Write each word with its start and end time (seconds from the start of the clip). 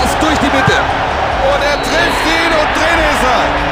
Pass 0.00 0.18
durch 0.18 0.38
die 0.38 0.46
Mitte. 0.46 0.78
Und 1.52 1.62
er 1.62 1.82
trifft 1.82 2.26
ihn 2.26 2.52
und 2.52 2.70
drin 2.74 2.98
ist 3.10 3.24
er. 3.24 3.70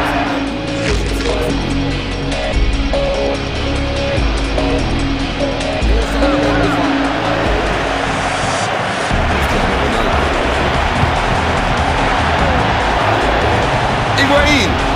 Higuaín. 14.19 14.88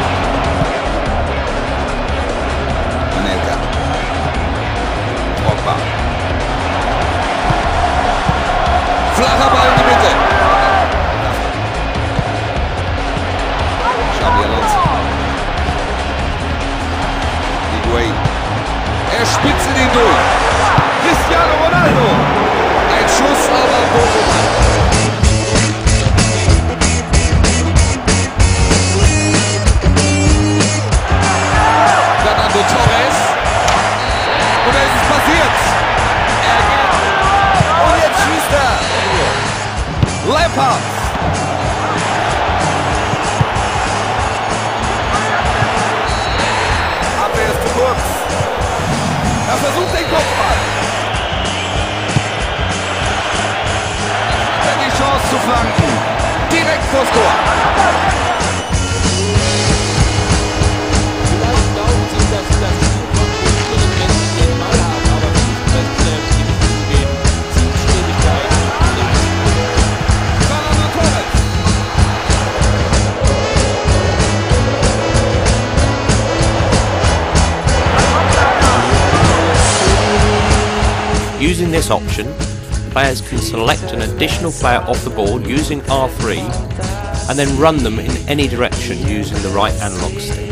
spitzen 19.35 19.75
ihn 19.77 19.91
durch. 19.93 20.53
Cristiano 21.03 21.55
Ronaldo. 21.65 22.07
Ein 22.97 23.09
Schuss, 23.09 23.43
aber 23.49 23.81
Bochum 23.93 24.29
Fernando 32.23 32.61
Torres. 32.73 33.19
Und 34.67 34.75
da 34.75 34.81
ist 34.89 34.97
es 35.01 35.05
passiert. 35.13 35.57
Und 37.87 37.97
jetzt 38.05 38.21
schießt 38.25 38.53
er. 38.53 38.73
Lampard. 40.33 41.52
Essas 49.53 49.75
não 49.77 49.87
tem 49.89 50.03
como. 50.05 50.42
Using 81.43 81.73
this 81.73 81.91
option, 81.91 82.33
players 82.93 83.21
can 83.21 83.39
select 83.39 83.83
an 83.91 84.03
additional 84.03 84.53
player 84.53 84.79
off 84.79 85.03
the 85.03 85.11
board 85.11 85.45
using 85.45 85.81
R3 85.81 86.39
and 87.29 87.37
then 87.37 87.59
run 87.59 87.79
them 87.79 87.99
in 87.99 88.13
any 88.29 88.47
direction 88.47 88.97
using 89.09 89.43
the 89.43 89.49
right 89.49 89.75
analog 89.83 90.13
stick. 90.21 90.51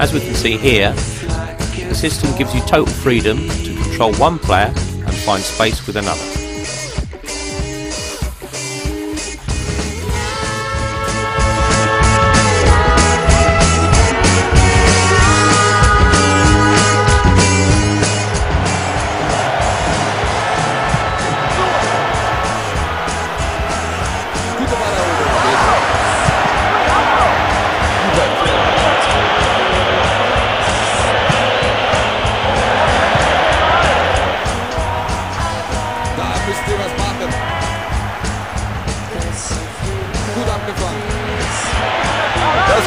As 0.00 0.14
we 0.14 0.20
can 0.20 0.34
see 0.34 0.56
here, 0.56 0.94
the 0.94 1.94
system 1.94 2.34
gives 2.38 2.54
you 2.54 2.62
total 2.62 2.86
freedom 2.86 3.50
to 3.50 3.74
control 3.82 4.14
one 4.14 4.38
player 4.38 4.72
and 4.74 5.14
find 5.14 5.42
space 5.42 5.86
with 5.86 5.96
another. 5.96 6.31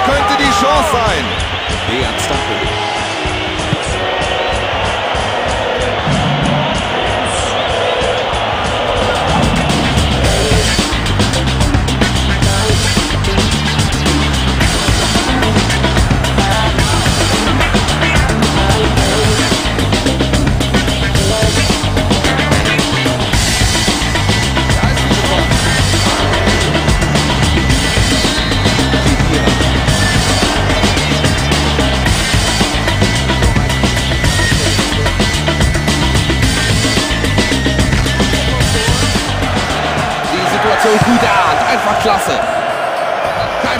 könnte 0.06 0.38
die 0.38 0.52
Chance 0.62 0.92
sein. 0.92 1.26
Dejan 1.90 2.20
Stankovic. 2.20 2.95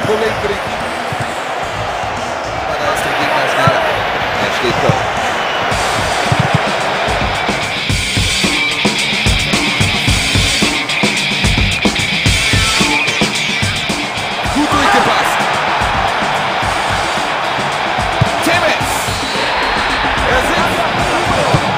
Bully 0.06 0.30
free 0.42 0.54
kick. 0.54 0.82
But 2.68 2.80
Ashley 2.90 3.14
King 3.18 3.32
has 3.34 3.54
got 3.58 3.74
it. 3.74 3.86
Ashley 4.46 4.74
Cole. 4.82 5.16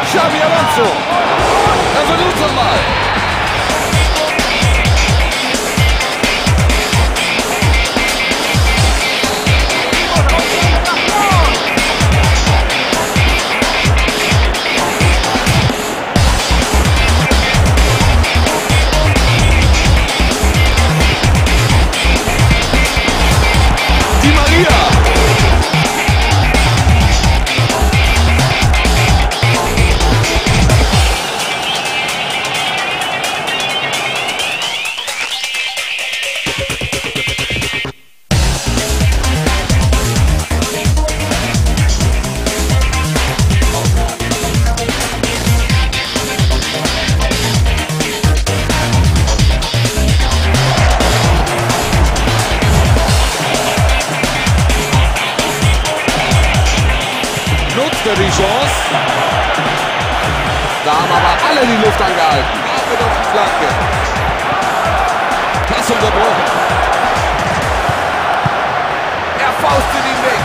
Xabi 0.07 0.39
Alonso! 0.39 0.87
Revolution 1.95 2.55
Live! 2.55 3.06
Schuss. 58.07 58.73
Da 60.85 60.91
haben 60.91 61.11
aber 61.11 61.33
alle 61.49 61.67
die 61.67 61.75
Luft 61.75 62.01
angehalten. 62.01 62.57
Ab 62.63 62.87
auf 62.87 63.13
die 63.19 63.27
Flanke. 63.33 63.67
Pass 65.67 65.89
unterbrochen. 65.91 66.45
Er 69.37 69.51
faustet 69.61 70.05
ihn 70.07 70.23
weg. 70.23 70.39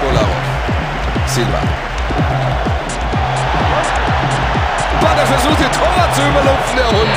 Kolarov. 0.00 0.44
Silva. 1.26 1.58
Butter 5.00 5.26
versucht 5.26 5.58
den 5.58 5.72
Torwart 5.72 6.14
zu 6.14 6.22
überlupfen, 6.22 6.76
der 6.76 6.86
Hund. 6.86 7.16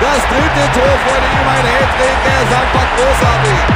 Das 0.00 0.20
dritte 0.28 0.64
Tor 0.74 0.92
vor 1.06 1.16
ihm, 1.16 1.48
ein 1.48 1.64
Hattrick, 1.64 2.18
er 2.26 2.42
ist 2.42 2.52
einfach 2.52 2.86
großartig. 2.96 3.69